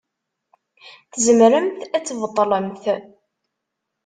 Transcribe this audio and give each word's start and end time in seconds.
Tzemremt 1.11 1.81
ad 1.97 2.03
tbeṭlemt? 2.07 2.83